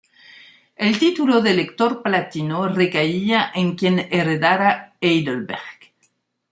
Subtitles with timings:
[0.77, 5.91] El título de Elector Palatino recaía en quien heredara Heidelberg.